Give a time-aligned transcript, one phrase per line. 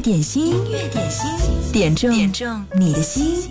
[0.00, 3.50] 点心，音乐点心，点中点中你的心。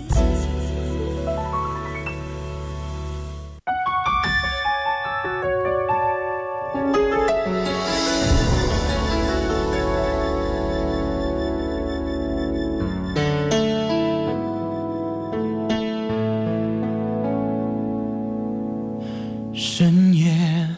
[19.52, 20.68] 深夜，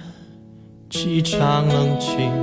[0.91, 2.41] 机场冷清。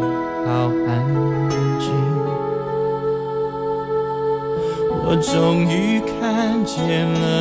[6.87, 7.38] in the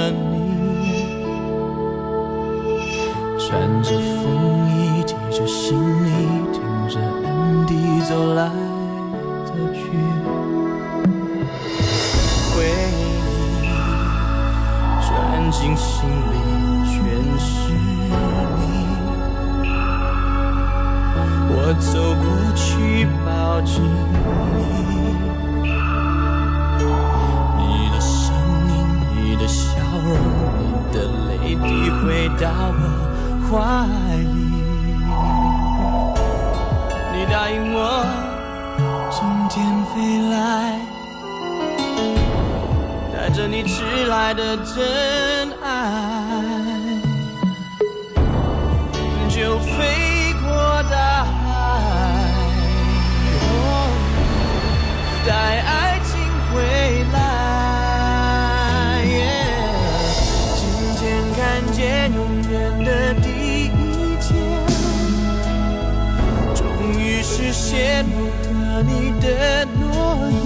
[68.82, 70.38] 你的诺言，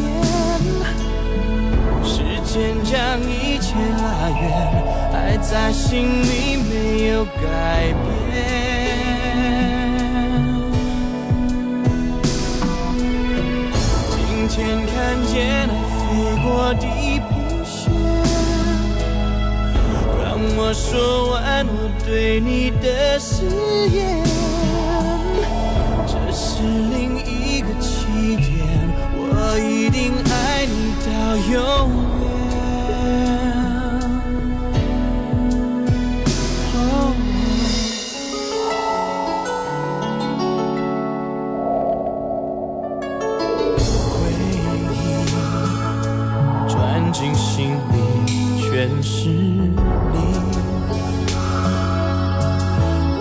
[2.04, 4.42] 时间将一切拉远，
[5.12, 8.10] 爱在心里没有改变。
[14.10, 14.92] 今天看
[15.26, 15.98] 见了飞
[16.42, 16.84] 过地
[17.28, 17.30] 平
[17.64, 17.80] 线，
[20.22, 20.24] 让
[20.56, 21.70] 我说完我
[22.04, 23.44] 对你的誓
[23.88, 24.31] 言。
[31.04, 32.22] 到永远。
[44.08, 44.50] 回忆
[46.68, 46.70] 钻
[47.12, 47.96] 进心里，
[48.60, 49.74] 全是你。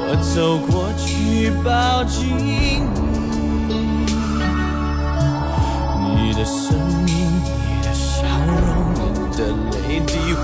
[0.08, 2.31] 我走过去，抱紧。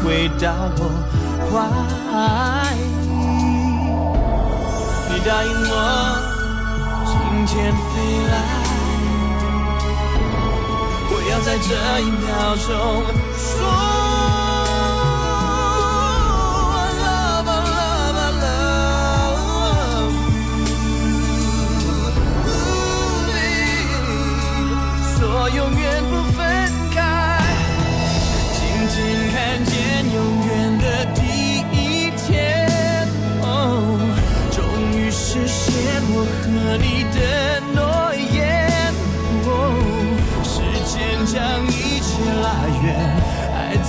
[0.07, 0.47] 回到
[0.77, 0.81] 我
[1.51, 1.53] 怀
[2.71, 2.79] 里
[5.09, 5.73] 你答应我
[7.05, 7.11] 今
[7.45, 7.85] 天飞
[8.29, 8.33] 来。
[11.11, 11.69] 我要在这
[11.99, 12.25] 一秒
[12.55, 12.65] 钟
[13.35, 13.86] 说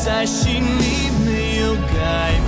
[0.05, 2.48] 在心里没有改变。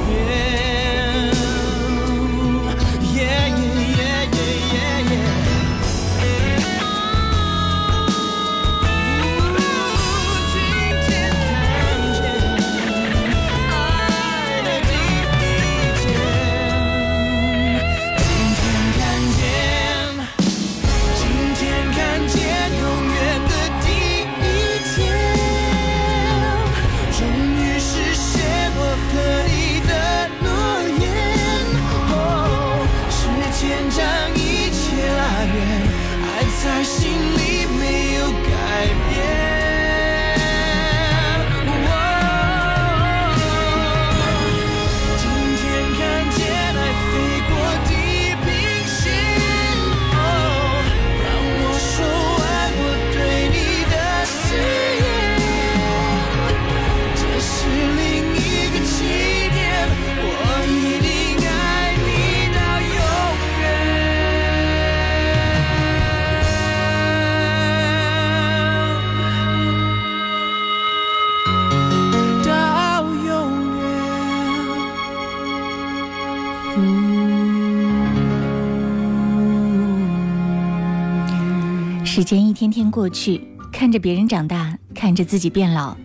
[82.31, 83.41] 间一天天过去，
[83.73, 85.97] 看着别人长大，看着自己变老，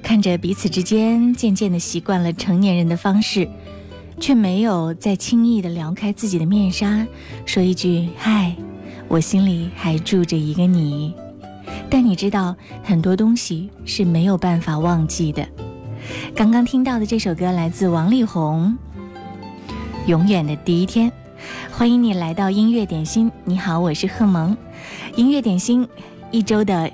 [0.00, 3.48] 看着彼此之间渐渐的习惯了成年人的方式，
[4.20, 7.04] 却没有再轻易的撩开自己的面纱，
[7.44, 8.54] 说一句，嗨。
[9.08, 11.12] 我心里还住着一个你，
[11.90, 12.54] 但你知道
[12.84, 15.44] 很多东西是没有办法忘记的。
[16.36, 18.72] 刚刚听到的这首歌来自王力宏。
[20.06, 21.10] 永远的第一天，
[21.72, 24.56] 欢迎你来到音乐点心，你好，我是贺萌。
[25.16, 25.86] 音乐点心，
[26.30, 26.90] 一周的。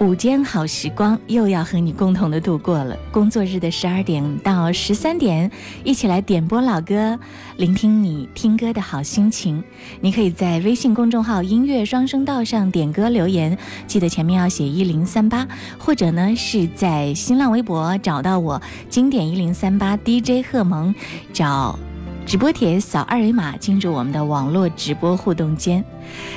[0.00, 2.96] 午间好时光又要和你共同的度过了。
[3.12, 5.50] 工作日的十二点到十三点，
[5.84, 7.18] 一起来点播老歌，
[7.56, 9.62] 聆听你听歌的好心情。
[10.00, 15.46] 你可以在微信公众号“音乐双声道”上点歌留言，记得前面要写一零三八，
[15.78, 18.60] 或者呢是在新浪微博找到我
[18.90, 20.92] “经典一零三八 DJ 贺萌”，
[21.32, 21.78] 找。
[22.26, 25.84] 直播帖扫二维码进入我们的网络直播互动间。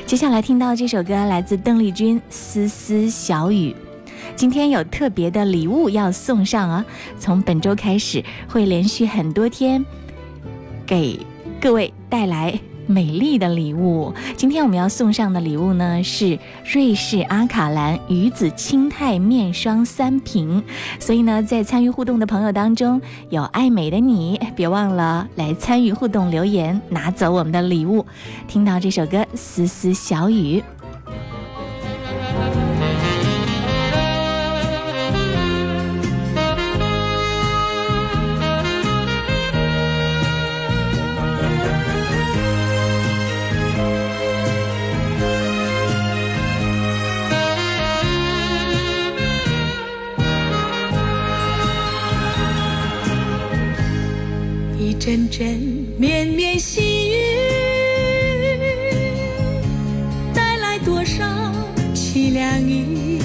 [0.05, 3.71] 接下来听到这首歌来自邓丽君《丝丝小雨》。
[4.35, 6.85] 今天有特别的礼物要送上啊！
[7.17, 9.83] 从本周开始会连续很多天
[10.85, 11.17] 给
[11.61, 12.59] 各位带来。
[12.87, 20.63] 美丽的礼物，今天我们要送上的礼物呢是瑞士阿卡兰鱼子青肽面霜三瓶。
[20.99, 22.99] 所以呢，在参与互动的朋友当中，
[23.29, 28.05] 有爱美的你，别忘了来参与互动留言，拿走我们的礼物。
[28.47, 30.59] 听到这首歌《丝丝小雨》。
[55.07, 55.47] 阵阵
[55.97, 57.13] 绵绵细雨，
[60.33, 61.23] 带来多少
[61.95, 63.17] 凄凉意？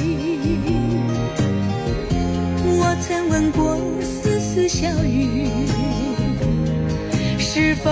[2.64, 5.48] 我曾问过丝丝小雨，
[7.36, 7.90] 是否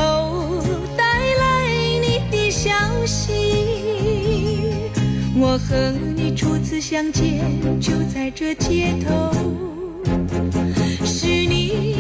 [0.97, 1.67] 带来
[2.01, 2.71] 你的消
[3.05, 3.33] 息？
[5.35, 7.41] 我和你初次相见，
[7.81, 9.33] 就在这街头，
[11.05, 12.00] 是你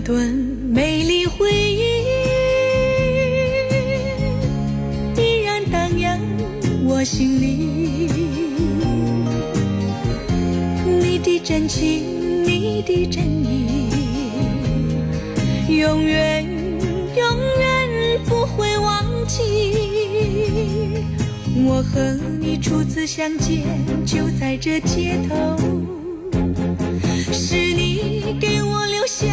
[0.00, 0.28] 段。
[0.72, 2.04] 美丽回忆
[5.16, 6.18] 依然荡漾
[6.86, 8.08] 我心里，
[10.86, 13.90] 你的真情，你的真意，
[15.78, 16.44] 永远
[17.16, 19.40] 永远不会忘记。
[21.62, 23.64] 我和你初次相见，
[24.06, 25.56] 就在这街头，
[27.32, 29.26] 是你给我留下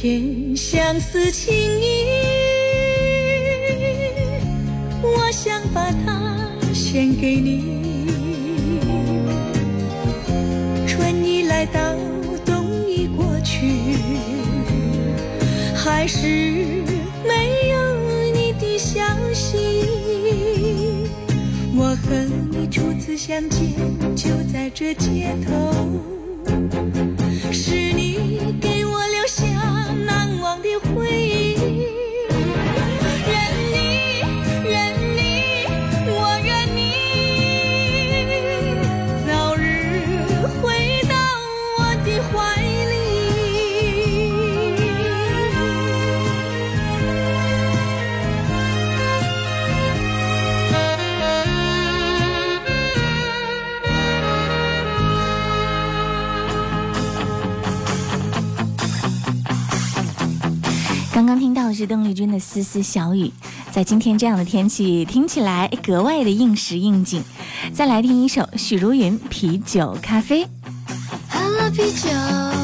[0.00, 2.06] 片相思情意，
[5.02, 8.06] 我想把它献给你。
[10.86, 11.96] 春已来到，
[12.46, 13.96] 冬已过去，
[15.74, 16.28] 还是
[17.26, 19.02] 没有你的消
[19.34, 19.84] 息。
[21.74, 23.74] 我和你初次相见，
[24.14, 25.74] 就在这街头，
[61.78, 63.26] 是邓丽君的《丝丝小雨》，
[63.70, 67.22] 在今天这样的天气，听起来格外的应时应景。
[67.72, 70.44] 再来听一首许茹芸《啤酒咖啡》。
[71.28, 72.57] 喝了啤酒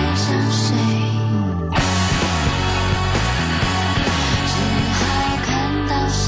[0.00, 0.68] 爱上谁？
[4.46, 4.54] 只
[4.96, 5.00] 好
[5.44, 5.48] 看
[5.88, 6.24] 到谁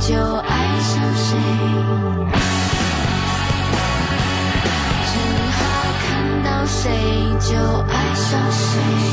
[0.00, 1.28] 就爱上谁
[5.06, 5.12] 只
[5.54, 5.58] 好
[6.02, 6.04] 看
[6.42, 6.82] 到谁
[7.40, 7.54] 就
[7.88, 9.03] 爱上谁。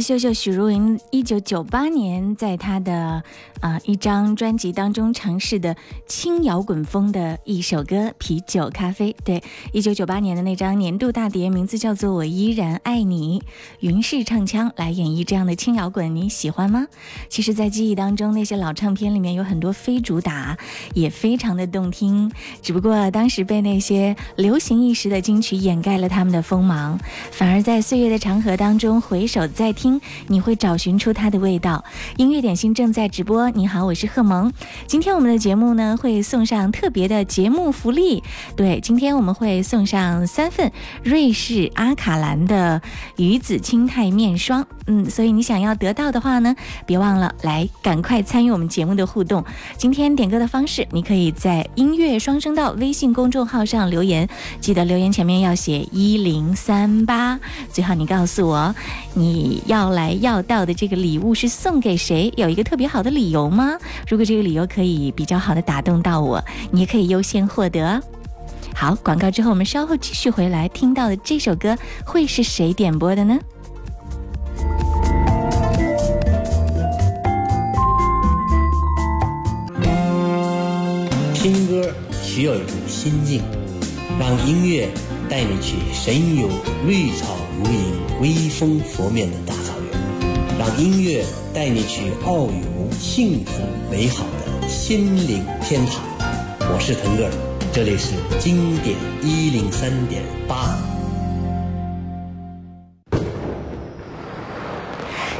[0.00, 3.22] 秀秀许茹芸一九九八年在她的
[3.60, 5.76] 呃一张专辑当中尝试的
[6.06, 9.12] 轻摇滚风的一首歌《啤酒咖啡》。
[9.24, 13.40] 对，一九九八年的那张年度大碟，名字叫做《我依然爱你》，
[13.80, 16.86] 云氏唱腔来演绎这样的轻摇滚，你喜欢吗？
[17.28, 20.56] 其实，在记忆当中，那些老唱片里面有很多非主打，
[20.94, 26.98] 也非常的动听，只不过当时被那些流行一时的金曲掩盖了他们的锋芒，
[27.30, 29.85] 反而在岁月的长河当中回首再听，
[30.28, 31.84] 你会找寻出它的味道。
[32.16, 34.52] 音乐点心正在直播，你好，我是贺萌。
[34.86, 38.22] 今天我们的节目呢会送上特别的节目福利，
[38.56, 42.80] 对，今天我们会送上三份瑞士阿卡兰的
[43.16, 44.66] 鱼子青肽面霜。
[44.86, 46.54] 嗯，所以你想要得到的话呢，
[46.86, 49.44] 别忘了来赶快参与我们节目的互动。
[49.76, 54.28] 今天点歌的方式，你可以在音乐双声道微信公众号上留言，
[54.60, 57.40] 记得留言前面要写一零三八，
[57.72, 58.72] 最好你告诉我
[59.14, 63.76] 你要要来要到的这个礼物是送给谁，有一个特别好的理由吗？
[64.08, 68.02] 如果这个理由可以比较好的打动到我，你也可以优先获得。
[68.74, 73.38] 好，广告之后我们稍后继续回来，听到的这首歌会是谁点播的呢？
[81.34, 81.92] 听歌
[82.22, 83.42] 需要一种心境，
[84.18, 84.88] 让音乐
[85.28, 86.48] 带你去神游
[86.86, 96.04] 绿草如影、微风拂面的大草原，让音乐带你去遨游幸福美好的心灵天堂。
[96.70, 97.30] 我是腾格尔，
[97.72, 100.76] 这里是经典一零三点八。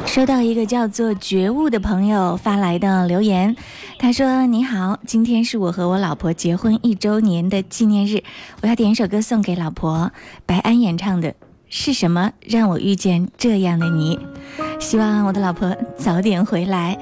[0.07, 3.55] 收到一个叫做觉悟的朋友发来的留言，
[3.99, 8.23] 他说：“你好，今天是我和我老婆结婚一周年的纪念日，
[8.63, 10.11] 我要点一首歌送给老婆，
[10.47, 11.35] 白安演唱的
[11.69, 14.19] 是什么让我遇见这样的你？
[14.79, 16.99] 希望我的老婆早点回来。”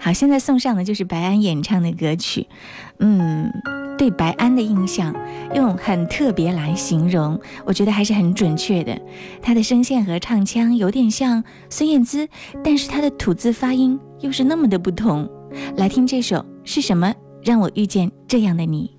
[0.00, 2.48] 好，现在送上的就是白安演唱的歌曲，
[2.98, 3.48] 嗯，
[3.96, 5.14] 对白安的印象，
[5.54, 9.00] 用很特别来形容，我觉得还是很准确的。
[9.40, 12.28] 他的声线和唱腔有点像孙燕姿，
[12.64, 15.28] 但是他的吐字发音又是那么的不同。
[15.76, 18.96] 来听这首是什么让我遇见这样的你？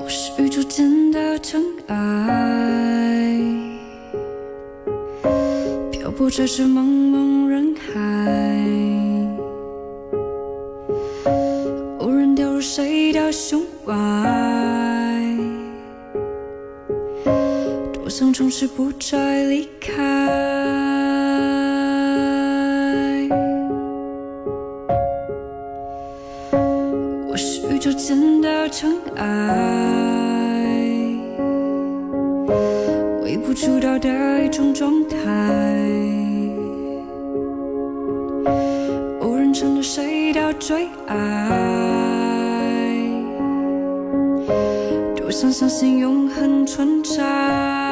[0.00, 1.96] 我是宇宙间的尘埃，
[6.08, 7.92] 漂泊在这茫茫人海，
[12.00, 13.92] 无人掉入谁的胸怀，
[17.92, 19.92] 多想从此不再离开。
[27.28, 30.07] 我是宇宙间的尘埃，
[33.48, 35.16] 不足道的一种状态，
[39.20, 41.16] 偶然成了谁的最爱，
[45.16, 47.87] 多想相信永恒存在。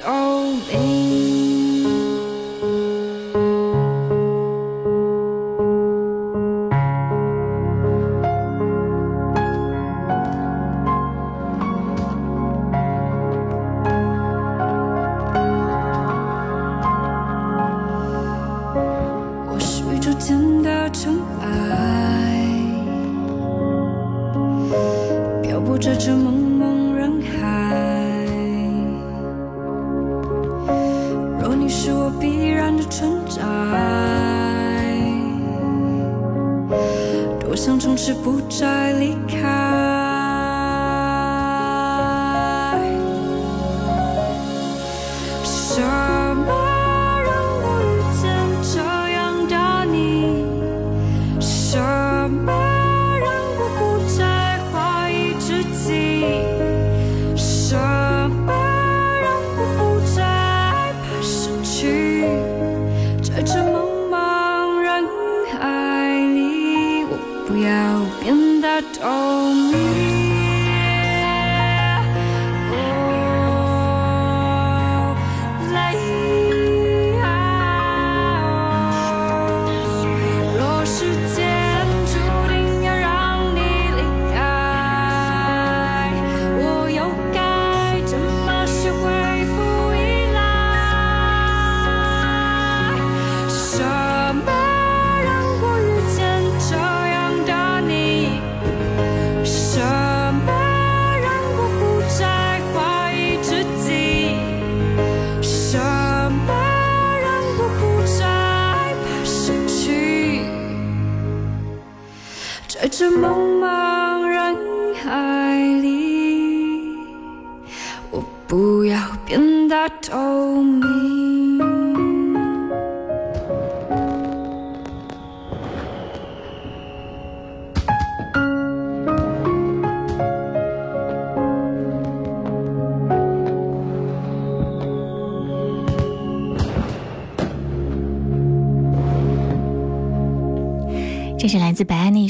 [0.00, 0.39] 变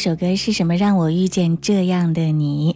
[0.01, 2.75] 首歌，是什么让我遇见这样的你？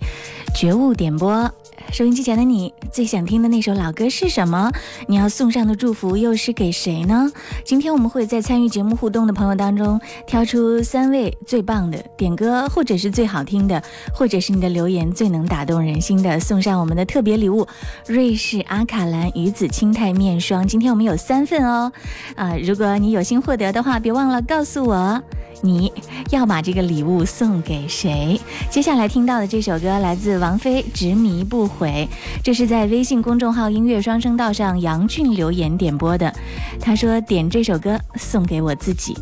[0.54, 1.50] 觉悟点播，
[1.90, 4.70] 收音机前的你最想听的那首老歌是什么？
[5.08, 7.28] 你要送上的祝福又是给谁呢？
[7.64, 13.82] 今天我们会在参与节目互动的朋友当中挑出三位最棒的点歌，或者是最好听的，
[14.14, 17.66] 或者是你的留言最能打动人心的，送上我们的特别礼物——
[18.06, 20.64] 瑞士阿卡兰鱼子清泰面霜。
[20.64, 21.90] 今天我们有三份哦，
[22.36, 25.20] 啊，如果你有幸获得的话，别忘了告诉我。
[25.62, 25.90] 你
[26.30, 28.38] 要把这个礼物送给谁？
[28.68, 32.06] 接下来听到的这首歌来自王菲，《执迷不悔》，
[32.42, 36.32] 这是在微信公众号“音乐双声道”上杨俊留言点播的。
[36.80, 39.16] 他说：“点这首歌送给我自己，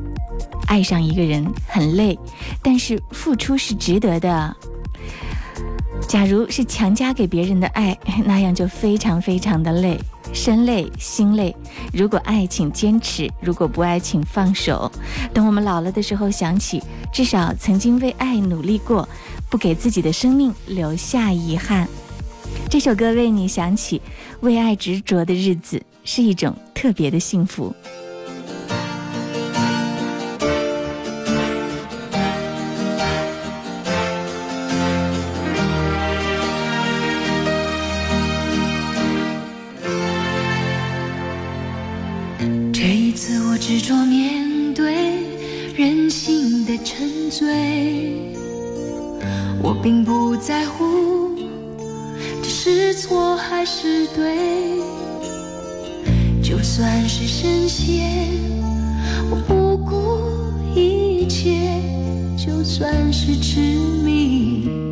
[0.67, 2.19] 爱上一个人很累，
[2.63, 4.57] 但是付出是值得的。
[6.09, 9.99] 假如是强加给别人的爱，那样就非常非常的累。”
[10.35, 11.55] 身累心累，
[11.93, 14.91] 如果爱请坚持，如果不爱请放手。
[15.35, 19.07] 等我们老了的时候想起，至少曾经为爱努力过，
[19.51, 21.87] 不给自己的生命留下遗憾。
[22.69, 24.01] 这首歌为你想起
[24.41, 27.75] 为爱执着的日子是一种特别的幸福。
[42.73, 45.23] 这一次我执着面对
[45.77, 48.33] 任性的沉醉
[49.63, 51.32] 我并不在乎
[52.65, 54.39] 是错还是对？
[56.41, 58.09] 就算是深陷
[59.29, 61.73] 我不顾一切
[62.37, 63.59] 就算是执
[64.05, 64.92] 迷。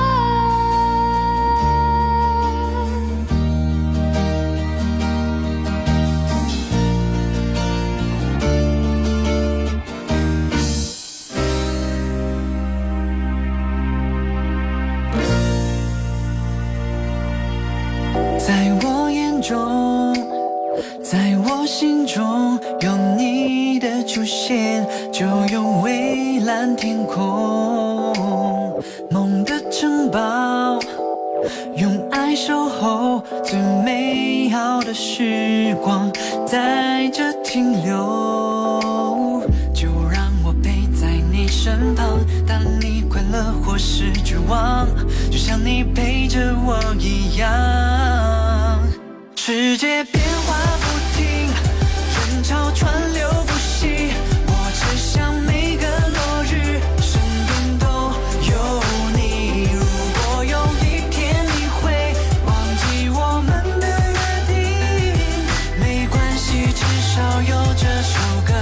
[67.43, 68.53] 有这首歌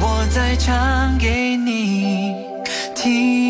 [0.00, 2.34] 我再唱给你
[2.94, 3.41] 听。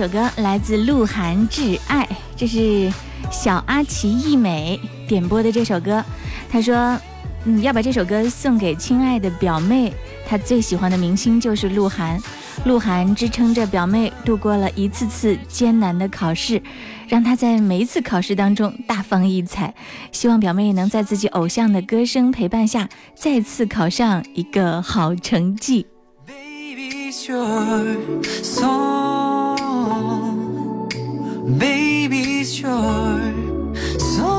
[0.00, 2.02] 首歌来自鹿晗《挚爱》，
[2.34, 2.90] 这是
[3.30, 6.02] 小阿奇艺美点播的这首歌。
[6.50, 6.98] 他说，
[7.44, 9.92] 嗯，要把这首歌送给亲爱的表妹，
[10.26, 12.18] 她最喜欢的明星就是鹿晗。
[12.64, 16.62] 鹿晗支撑着表妹度过了一次次艰难的考试，
[17.06, 19.74] 让她在每一次考试当中大放异彩。
[20.12, 25.84] 希望表妹能在自己偶像的歌声陪伴下，再次考上一个好成绩。
[26.26, 27.98] Baby, it's your
[28.42, 28.99] song.
[31.58, 33.20] Baby, it's your
[33.98, 34.38] song.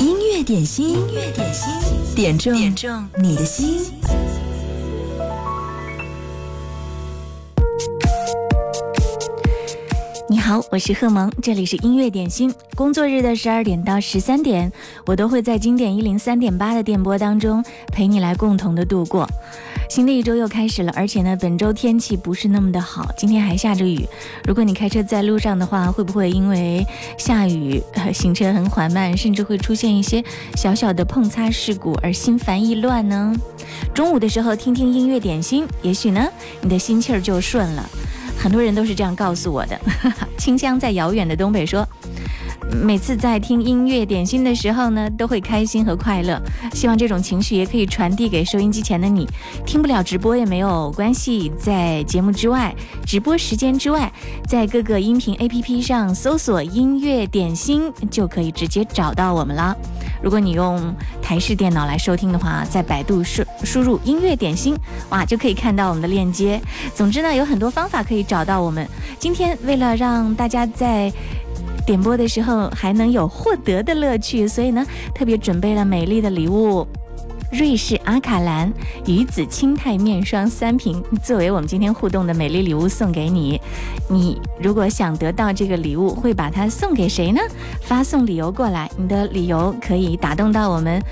[0.00, 1.72] 音乐点心，音乐点心，
[2.14, 3.80] 点中点中你的心。
[10.50, 12.52] 好，我是贺萌，这里是音乐点心。
[12.74, 14.72] 工作日的十二点到十三点，
[15.06, 19.28] 我都会在经典一零三点八的电波当中陪你来共同的度过。
[19.88, 24.04] 新的一周又开始了，而且呢，本周天气不是那么的好，今天还下着雨。
[24.44, 26.84] 如果你开车在路上的话，会不会因为
[27.16, 27.80] 下雨，
[28.12, 30.20] 行车很缓慢，甚至会出现一些
[30.56, 33.32] 小小的碰擦事故而心烦意乱呢？
[33.94, 36.26] 中午的时候听听音乐点心，也许呢，
[36.60, 37.88] 你的心气儿就顺了。
[38.40, 39.78] 很多人都是这样告诉我的。
[40.38, 41.86] 清香在遥远的东北说，
[42.82, 46.40] 每次在听音乐点心的时候呢，都会开心和快乐。
[46.72, 49.28] 希望这种情绪也可以传递给收音机前的你。
[49.66, 52.74] 听不了直播也没有关系，在节目之外、
[53.04, 54.10] 直播时间之外，
[54.48, 59.76] 在各个音频 APP 上搜索“音乐点心”就可以直接找到我们了。
[60.22, 64.76] 如果你用台式电脑来收听的话，在百度输输入“音乐点心”，
[65.10, 66.60] 哇，就可以看到我们的链接。
[66.94, 68.86] 总之呢，有很多方法可以找到我们。
[69.18, 71.12] 今天为了让大家在
[71.86, 76.86] 点播的时候还能有获得的乐趣，所以呢，特别准备了美丽的礼物。
[77.50, 78.72] 瑞士阿卡兰
[79.06, 83.60] 鱼子清泰面霜三瓶，作为我们今天互动的美丽礼物送给你。
[84.08, 87.40] 你如果想得到这个礼物，会把它送给谁呢？
[87.82, 91.02] 发送理由过来，你的理由可以打动到我们。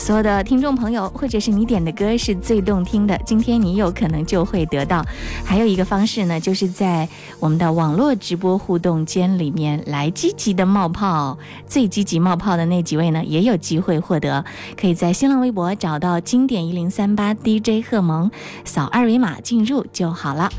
[0.00, 5.04] 所有的听众朋友，或者是你点的歌是最动听的，今天你有可能就会得到。
[5.44, 7.06] 还有一个方式呢，就是在
[7.38, 11.36] 我们的网络直播互动间里面来积极的冒泡，
[11.66, 14.42] 最积极冒泡的那几位呢，也有机会获得。
[14.74, 18.30] 可以在新浪微博找到经典一零三八 DJ 贺萌，
[18.64, 20.50] 扫二维码进入就好了。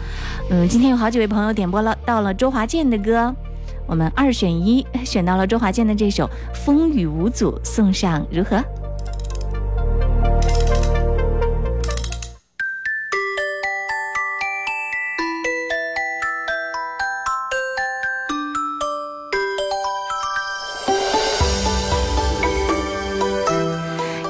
[0.51, 3.35] 嗯，今天有好几位朋友点播了到了周华健的歌。
[3.87, 6.25] 我们二选一，选到了周华健的这首
[6.63, 8.63] 《风雨无阻》，送上如何？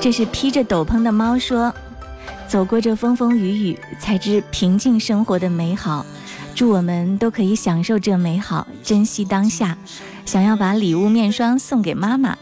[0.02, 1.72] 这是披着斗篷的猫说
[2.50, 6.04] ：“走过这风风雨雨，才知平静生活的美好。
[6.56, 9.78] 祝我们都可以享受这美好，珍惜当下。
[10.26, 12.36] 想要把礼物面霜送给妈妈，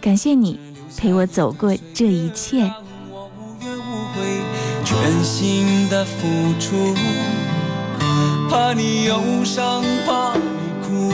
[0.00, 0.58] 感谢你
[0.96, 2.68] 陪我走过这一切。
[3.08, 4.40] 我无怨无悔，
[4.84, 6.26] 全心的付
[6.58, 6.94] 出，
[8.50, 10.42] 怕你忧伤，怕你
[10.82, 11.12] 哭，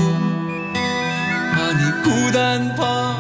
[1.53, 3.15] 怕你孤单，怕，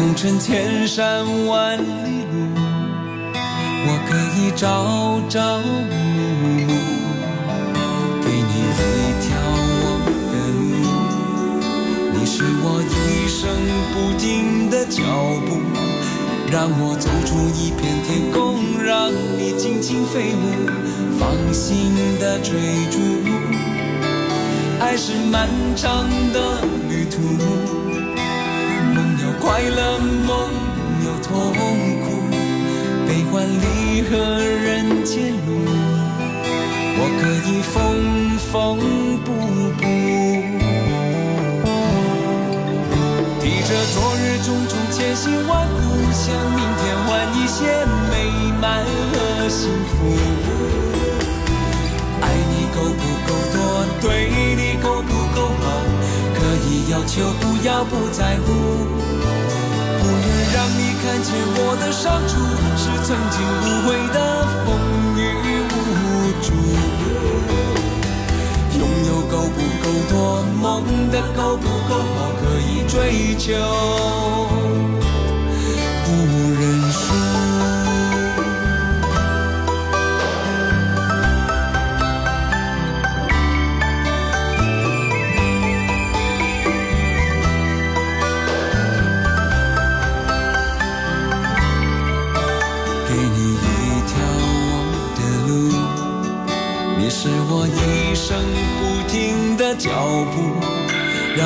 [0.00, 2.48] 红尘千山万里路，
[3.84, 5.68] 我可以朝朝暮
[6.40, 6.72] 暮，
[8.24, 8.80] 给你一
[9.20, 9.28] 条
[9.76, 9.84] 我
[10.32, 10.72] 的路。
[12.14, 12.32] 你是
[12.62, 13.44] 我一生
[13.92, 15.02] 不停的脚
[15.46, 15.60] 步，
[16.50, 20.48] 让我走出一片天空，让你尽情飞舞，
[21.18, 22.56] 放心的追
[22.90, 22.96] 逐。
[24.80, 27.20] 爱是漫长的旅途，
[29.40, 30.30] 快乐，梦
[31.04, 31.30] 有痛
[32.02, 32.06] 苦，
[33.06, 35.48] 悲欢离合人间路，
[36.96, 37.74] 我可以缝
[38.38, 38.52] 缝
[39.24, 39.28] 补
[39.78, 39.82] 补。
[43.40, 45.78] 提着昨日种种千辛万苦，
[46.12, 46.26] 向
[57.06, 58.46] 求，不要不在乎。
[60.00, 62.32] 不愿让你看见我的伤处，
[62.76, 64.18] 是曾经无悔的
[64.64, 64.68] 风
[65.16, 65.20] 雨
[65.70, 65.74] 无
[66.40, 66.46] 阻。
[68.78, 70.14] 拥有够不够多，
[70.60, 70.64] 梦
[71.10, 73.48] 的够不够好，可以追求，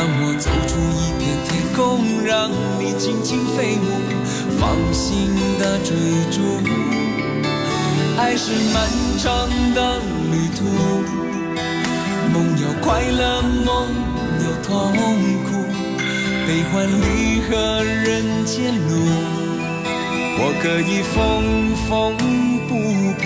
[0.05, 3.88] 让我走出一片天空，让你尽情飞舞，
[4.61, 5.97] 放心的追
[6.31, 6.61] 逐。
[8.19, 8.87] 爱是漫
[9.17, 9.99] 长的
[10.31, 10.61] 旅途，
[12.35, 13.88] 梦有快乐，梦
[14.45, 14.93] 有痛
[15.45, 15.64] 苦，
[16.47, 18.93] 悲欢离合人间路。
[20.37, 21.17] 我可以缝
[21.88, 21.88] 缝
[22.69, 22.77] 补
[23.17, 23.25] 补，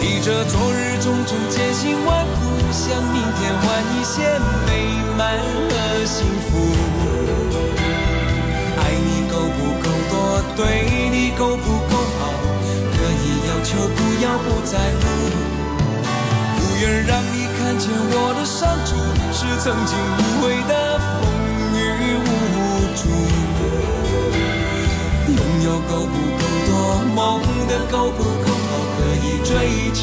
[0.00, 4.70] 提着昨日种种艰辛万苦，向明天换一些美
[5.16, 5.20] 满
[5.70, 5.72] 和
[6.04, 6.50] 幸福。
[8.78, 10.14] 爱你够不够多，
[10.56, 10.58] 对
[11.10, 12.20] 你够不够好，
[12.92, 15.02] 可以要求，不要不在乎。
[16.56, 18.88] 不愿让你看见我的伤处，
[19.32, 21.22] 是曾经无悔的风
[21.74, 21.78] 雨
[22.24, 22.26] 无
[22.94, 23.00] 阻。
[25.28, 26.70] 拥有够不够多，
[27.14, 27.18] 梦
[27.68, 29.50] 的够不够好，可以追
[29.92, 30.02] 求，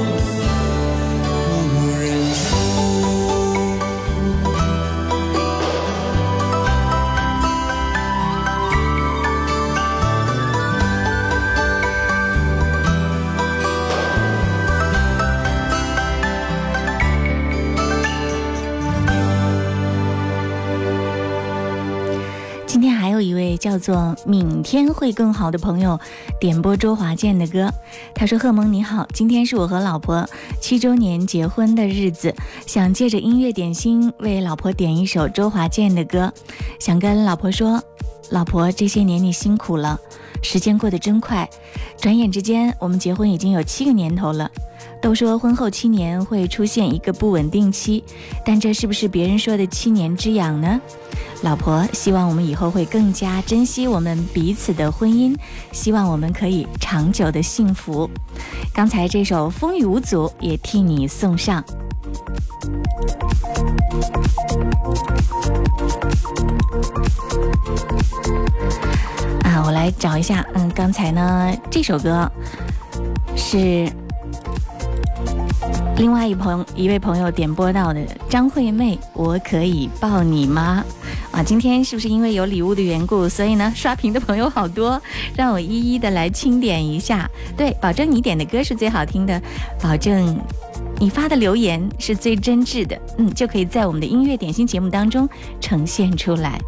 [23.61, 25.99] 叫做“明天会更好”的朋友
[26.39, 27.71] 点播周华健的歌。
[28.15, 30.27] 他说：“贺蒙你好，今天是我和老婆
[30.59, 32.33] 七周年结婚的日子，
[32.65, 36.33] 想借着音乐点心为老婆点一首周华健的歌，
[36.79, 37.79] 想跟老婆说，
[38.31, 39.99] 老婆这些年你辛苦了，
[40.41, 41.49] 时间过得真快，
[41.97, 44.49] 转眼之间我们结婚已经有七个年头了。”
[44.99, 48.03] 都说婚后七年会出现一个不稳定期，
[48.45, 50.79] 但这是不是别人说的七年之痒呢？
[51.41, 55.35] 老婆，希望我们以后会更加珍惜我们彼此的婚姻，
[55.71, 58.07] 希望我们可以长久的幸福。
[58.73, 61.63] 刚才这首《风雨无阻》也替你送上。
[69.51, 72.31] 啊，我来找一下，嗯，刚才呢这首歌
[73.35, 73.91] 是。
[75.97, 80.83] 另外一朋一位朋友点播到的张惠妹，我可以抱你吗？
[81.31, 84.99] 啊，今天是不是因为有礼物的缘故，所以呢刷屏的朋友好多，
[85.35, 87.29] 让我一一的来清点一下。
[87.55, 89.39] 对，保证你点的歌是最好听的，
[89.79, 90.39] 保证
[90.97, 95.29] 你发的留言是最真挚的，嗯，就可以在我们的音乐点心节目当中
[95.59, 96.59] 呈现出来。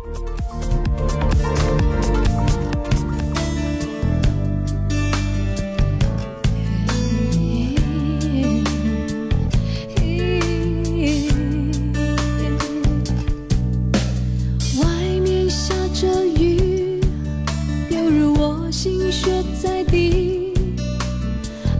[18.84, 20.51] 心血在滴。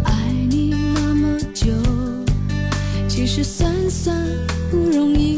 [0.06, 1.68] 爱你那么久
[3.10, 4.16] 其实算算
[4.72, 5.38] 不容易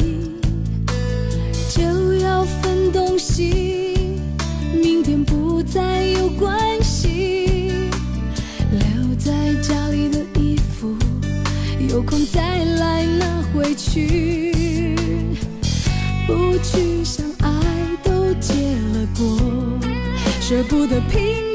[1.67, 3.95] 就要分东西
[4.79, 7.89] 明天不再有关系。
[8.69, 10.95] 留在家里的衣服
[11.89, 14.93] 有空再来拿回去。
[16.27, 17.49] 不去想爱
[18.03, 18.53] 都结
[18.93, 19.79] 了果
[20.39, 21.54] 舍不得拼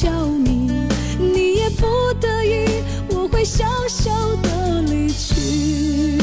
[0.00, 0.70] 叫你，
[1.18, 1.84] 你也不
[2.20, 2.68] 得已，
[3.08, 6.20] 我会笑笑的离去。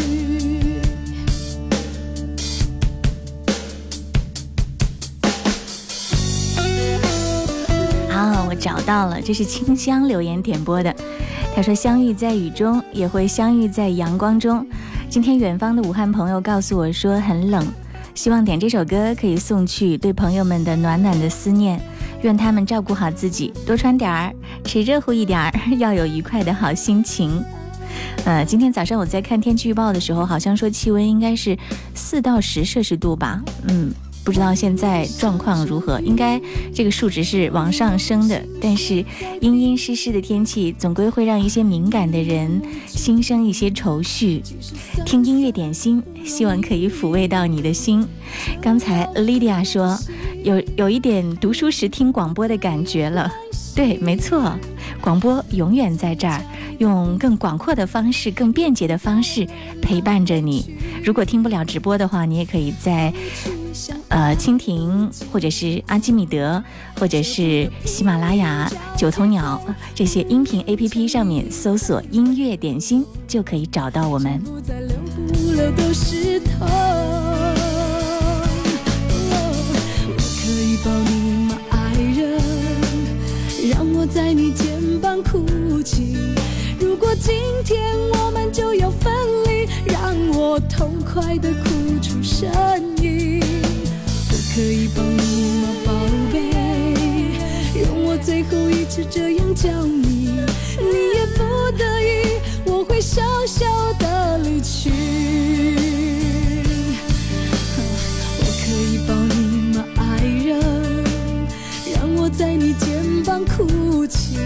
[8.10, 10.96] 啊，我找到了，这是清香留言点播的。
[11.54, 14.66] 他说：“相遇在雨中，也会相遇在阳光中。”
[15.12, 17.68] 今天远方的武汉朋友告诉我说很冷，
[18.14, 21.78] 希望点这首歌可以送去对朋友们的暖暖的思念，
[22.22, 27.44] 愿他们照顾好自己，多穿点儿，吃热乎一点儿，要有愉快的好心情。
[28.26, 31.58] 呃，今天早上我在看天气预报的时候，好像说气温应该是
[31.94, 33.94] 四到十摄氏度吧，嗯。
[34.24, 36.42] 不知道现在状况如何，应该
[36.74, 38.44] 这个数值是往上升的。
[38.60, 39.06] 但是
[39.40, 44.42] 阴阴湿湿的天气，总归会让一些敏感的人心生一些愁绪。
[45.06, 48.04] 听音乐点心，希望可以抚慰到你的心。
[48.60, 49.96] 刚才 Lydia 说，
[50.46, 53.32] 有有一点读书时听广播的感觉了。
[53.76, 54.54] 对，没错，
[55.02, 56.40] 广播永远在这儿，
[56.78, 59.48] 用更广阔的方式、更便捷的方式
[59.82, 60.78] 陪伴着你。
[61.04, 63.12] 如果听不了直播的话，你也可以在。
[64.08, 66.64] 呃，蜻蜓或者是阿基米德，
[66.98, 69.62] 或者是喜马拉雅、九头鸟
[69.94, 74.40] 这些音频 APP 上面搜索“音乐点心”，就可以找到我们。
[74.44, 77.25] 不再流不流都是痛。
[80.86, 82.40] 抱你吗，爱人？
[83.72, 86.16] 让我在你肩膀哭泣。
[86.80, 87.34] 如果今
[87.64, 89.12] 天我们就要分
[89.48, 91.70] 离，让我痛快的哭
[92.04, 92.48] 出声
[93.02, 93.42] 音。
[94.30, 95.92] 我可以抱你吗，宝
[96.32, 96.52] 贝？
[97.82, 100.30] 让我最后一次这样叫你，
[100.78, 101.42] 你也不
[101.80, 103.66] 得已，我会笑笑
[103.98, 104.92] 的离去。
[113.26, 114.38] 方哭泣。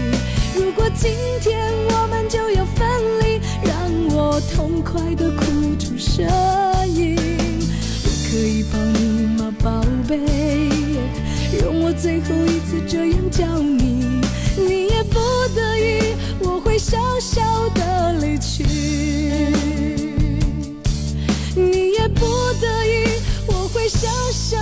[0.56, 1.12] 如果今
[1.42, 1.60] 天
[1.90, 2.88] 我们就要分
[3.20, 5.44] 离，让我痛快的哭
[5.78, 6.24] 出声
[6.88, 7.14] 音。
[8.02, 10.18] 我可以抱你吗，宝贝？
[11.60, 14.22] 让我最后一次这样叫你，
[14.56, 15.20] 你也不
[15.54, 17.42] 得已，我会笑笑
[17.74, 18.64] 的离去。
[21.54, 22.24] 你也不
[22.62, 23.04] 得已，
[23.46, 24.56] 我会笑笑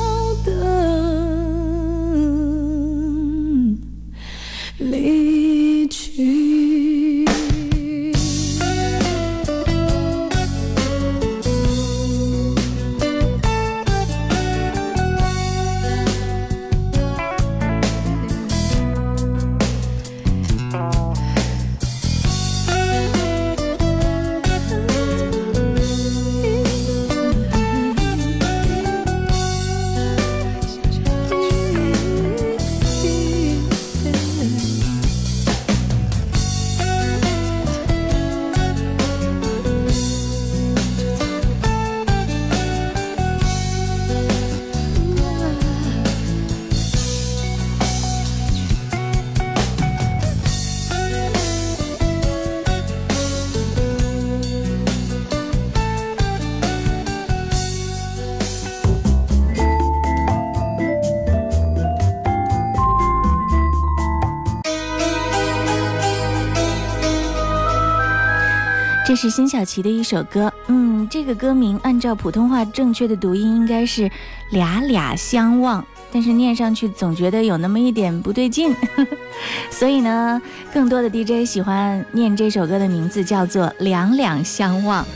[69.09, 74.11] 这是辛晓琪的一首歌，嗯，这个歌名按照普通话正确的读音应该是
[74.53, 75.83] “俩俩相望”，
[76.13, 78.77] 但是念上去总觉得有那么一点不对劲，
[79.73, 80.43] 所以呢，
[80.75, 85.07] 更多的 DJ 喜欢念这首歌的名字叫做“两两相望”。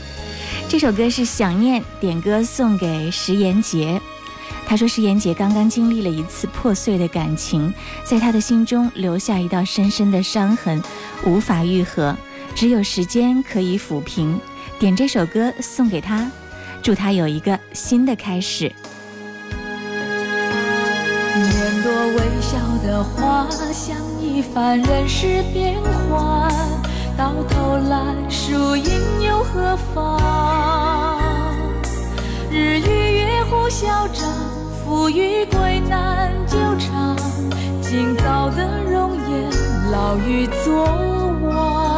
[0.67, 4.01] 这首歌是想念点歌送给石岩杰，
[4.65, 7.71] 他说石岩杰刚刚经历了一次破碎的感情，
[8.03, 10.81] 在他的心中留下一道深深的伤痕，
[11.27, 12.17] 无法愈合。
[12.55, 14.39] 只有时间可以抚平，
[14.79, 16.31] 点这首歌送给他，
[16.81, 18.71] 祝他有一个新的开始。
[21.35, 26.53] 年多微笑的花，像一番人世变幻，
[27.17, 28.85] 到头来输赢
[29.21, 31.53] 又何妨？
[32.51, 34.29] 日与月互消长，
[34.85, 37.17] 富与贵难久长。
[37.81, 39.51] 今早的容颜，
[39.91, 40.85] 老于昨
[41.49, 41.92] 晚。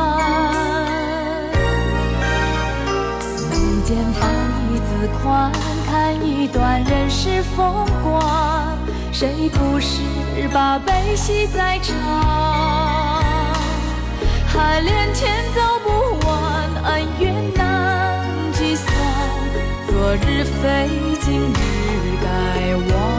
[3.86, 4.27] 间放
[4.73, 5.51] 一字宽，
[5.86, 8.75] 看一段人世风光。
[9.11, 10.01] 谁不是
[10.51, 11.95] 把悲喜在尝？
[14.47, 18.91] 海连天走不完，恩怨难计算。
[19.88, 20.89] 昨日非，
[21.21, 21.53] 今日
[22.23, 23.14] 该忘。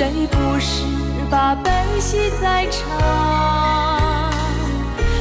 [0.00, 0.82] 谁不是
[1.30, 1.70] 把悲
[2.00, 4.32] 喜在尝？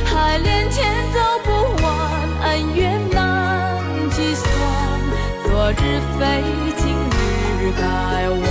[0.05, 1.51] 海连天走不
[1.83, 1.91] 完，
[2.43, 3.77] 恩怨难
[4.09, 4.49] 计算。
[5.43, 6.43] 昨日非，
[6.77, 6.95] 今
[7.59, 8.48] 日该忘。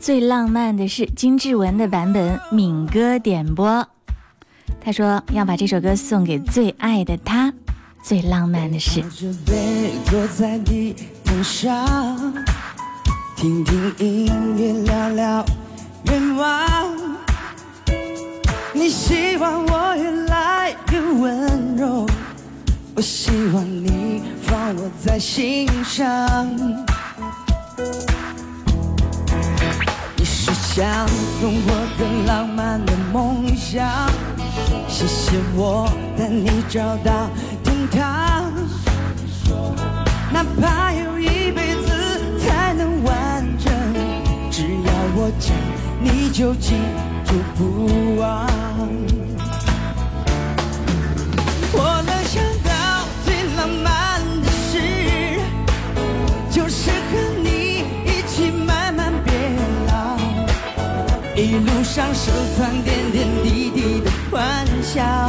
[0.00, 3.86] 最浪漫的是金志文的版本，敏歌点播。
[4.80, 7.52] 他说要把这首歌送给最爱的他。
[8.00, 10.94] 最浪漫的是靠，着背坐在地
[11.24, 11.84] 毯上，
[13.36, 14.26] 听听音
[14.56, 15.44] 乐，聊聊
[16.04, 17.18] 愿望。
[18.72, 22.06] 你希望我越来越温柔，
[22.94, 26.06] 我希望你放我在心上。
[30.78, 31.08] 想
[31.40, 34.08] 送我的浪漫的梦想，
[34.86, 37.28] 谢谢我带你找到
[37.64, 38.52] 天堂。
[40.32, 43.72] 哪怕有一辈子才能完整，
[44.52, 45.52] 只要我讲，
[46.00, 46.76] 你就记
[47.24, 48.46] 住不忘。
[61.58, 65.28] 路上收藏点点滴滴的欢笑，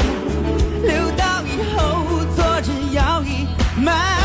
[0.83, 2.05] 留到以后
[2.35, 4.18] 坐着摇椅慢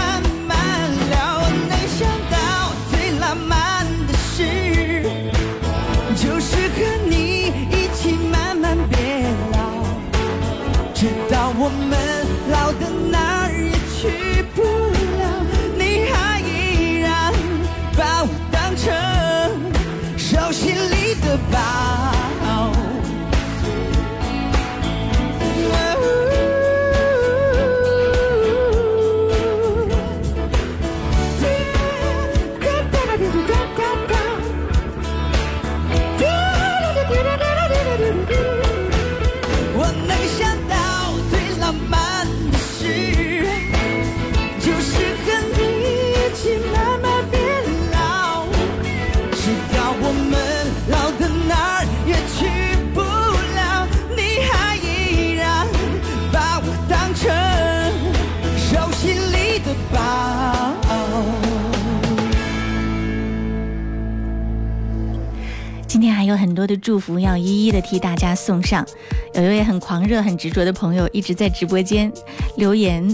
[66.55, 68.87] 么多的祝福要一一的替大家送上。
[69.35, 72.13] 有一位很狂热、很执着的朋友一直在直播间
[72.57, 73.05] 留言，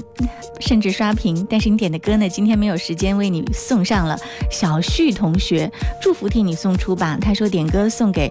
[0.61, 4.18] 甚至刷屏，但是你点的歌呢，今天没有时间为你送上了。
[4.51, 5.72] 小旭同学，
[6.03, 7.16] 祝福替你送出吧。
[7.18, 8.30] 他说点歌送给。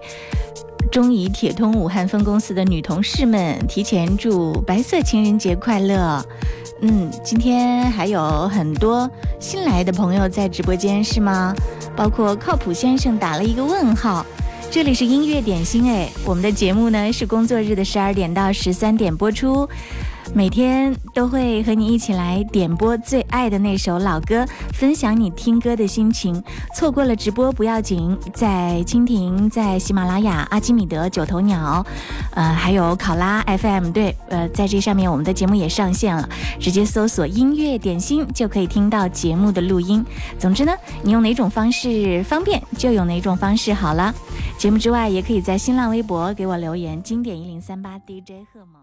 [0.92, 6.24] 中移铁通武汉分公司的女同事们，提前祝白色情人节快乐。
[6.82, 9.08] 嗯，今天还有很多
[9.38, 11.54] 新来的朋友在直播间是吗？
[11.96, 14.24] 包括靠谱先生打了一个问号。
[14.72, 19.68] 这里是音乐点心哎，我们的节目呢是工作日的十二点到十三点播出。
[20.32, 26.42] 每天都会和你一起来点播最爱的那首老歌，分享你听歌的心情。
[26.74, 31.84] 错过了直播不要紧，在蜻蜓、在喜马拉雅、阿基米德、九头鸟，
[32.34, 36.28] 呃，还有考拉 FM，对，呃，在这上面我们的节目也上线了，
[36.60, 40.04] 直接搜索“音乐点心”就可以听到节目的录音。
[40.38, 40.72] 总之呢，
[41.02, 44.14] 你用哪种方式方便就用哪种方式好了。
[44.56, 48.79] 节目之外，也可以在新浪微博给我留言，经典一零三八 DJ 贺萌。